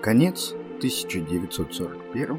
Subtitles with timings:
[0.00, 2.38] Конец 1941,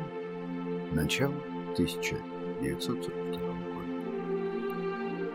[0.93, 1.33] начало
[1.73, 3.89] 1942 года.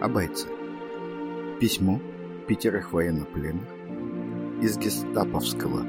[0.01, 0.49] О бойце.
[1.61, 2.01] Письмо
[2.49, 3.69] пятерых военнопленных
[4.63, 5.85] из гестаповского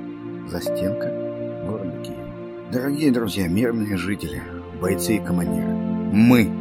[0.49, 1.09] застенка
[1.65, 2.29] города Киева.
[2.69, 4.43] Дорогие друзья, мирные жители,
[4.81, 6.51] бойцы и командиры, мы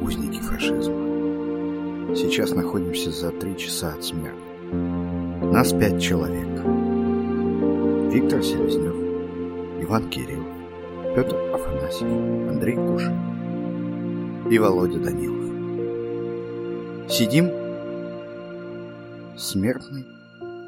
[0.00, 2.16] узники фашизма.
[2.16, 4.38] Сейчас находимся за три часа от смерти.
[4.72, 6.48] Нас пять человек.
[8.12, 9.09] Виктор Селезнев,
[9.90, 10.46] Иван Кирилл,
[11.16, 15.40] Петр Афанасьев, Андрей Кушин и Володя Данилов.
[17.10, 17.50] Сидим
[19.34, 20.06] в смертной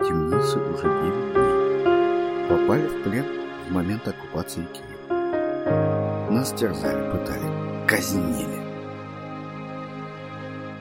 [0.00, 2.48] темнице уже 9 дней.
[2.48, 3.26] Попали в плен
[3.68, 6.28] в момент оккупации Киева.
[6.32, 8.60] Нас терзали, пытали, казнили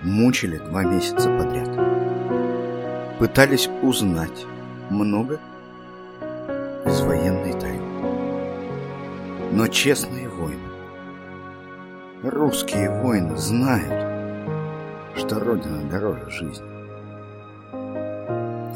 [0.02, 1.70] мучили два месяца подряд.
[3.20, 4.48] Пытались узнать
[4.90, 5.40] много
[6.88, 7.91] из военной тайны.
[9.52, 10.70] Но честные воины,
[12.24, 16.72] русские воины знают, что Родина дороже жизни.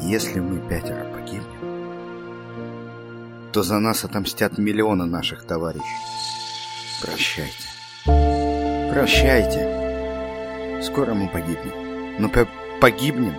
[0.02, 1.56] Если мы пятеро погибнем,
[3.52, 5.82] то за нас отомстят миллионы наших товарищей.
[7.00, 7.68] Прощайте.
[8.92, 10.82] Прощайте.
[10.82, 12.20] Скоро мы погибнем.
[12.20, 12.46] Но по
[12.82, 13.34] погибнем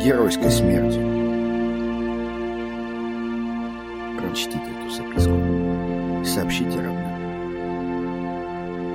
[0.00, 1.00] геройской смертью.
[4.18, 5.63] Прочтите эту записку
[6.24, 7.14] сообщите родным,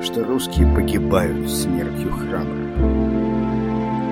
[0.04, 2.70] что русские погибают смертью храбро.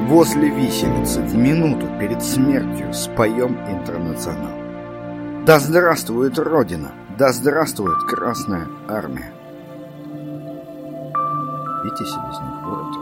[0.08, 4.58] Возле виселицы в минуту перед смертью споем интернационал.
[5.45, 6.92] Да здравствует Родина!
[7.18, 9.34] Да здравствует Красная Армия!
[11.84, 12.95] Витя Селезнев, город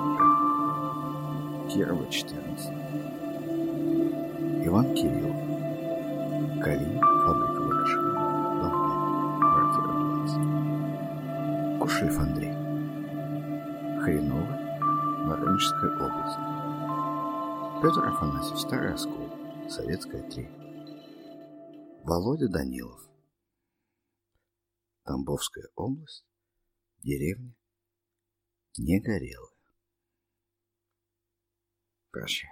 [1.71, 2.69] Кирова, 14.
[4.65, 5.35] Иван Кириллов.
[6.63, 6.99] Калин,
[11.85, 11.85] 20.
[11.85, 12.51] Кушаев Андрей.
[14.01, 16.39] Хреново, Воронежская область.
[17.83, 19.29] Петр Афанасьев, Старый Оскол,
[19.69, 20.49] Советская 3.
[22.03, 23.07] Володя Данилов.
[25.03, 26.25] Тамбовская область,
[27.03, 27.53] деревня
[28.77, 29.53] Негорелая.
[32.09, 32.49] Прощай.